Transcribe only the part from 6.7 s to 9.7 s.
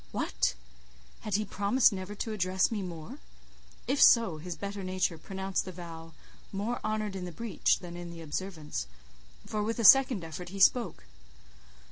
honoured in the breach than in the observance," for